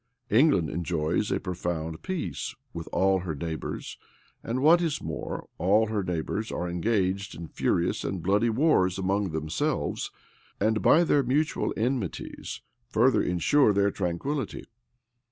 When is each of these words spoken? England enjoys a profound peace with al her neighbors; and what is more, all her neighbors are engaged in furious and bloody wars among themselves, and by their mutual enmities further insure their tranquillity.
England 0.31 0.67
enjoys 0.67 1.31
a 1.31 1.39
profound 1.39 2.01
peace 2.01 2.55
with 2.73 2.89
al 2.91 3.19
her 3.19 3.35
neighbors; 3.35 3.99
and 4.43 4.63
what 4.63 4.81
is 4.81 4.99
more, 4.99 5.47
all 5.59 5.89
her 5.89 6.01
neighbors 6.01 6.51
are 6.51 6.67
engaged 6.67 7.35
in 7.35 7.47
furious 7.47 8.03
and 8.03 8.23
bloody 8.23 8.49
wars 8.49 8.97
among 8.97 9.29
themselves, 9.29 10.09
and 10.59 10.81
by 10.81 11.03
their 11.03 11.21
mutual 11.21 11.71
enmities 11.77 12.61
further 12.89 13.21
insure 13.21 13.73
their 13.73 13.91
tranquillity. 13.91 14.65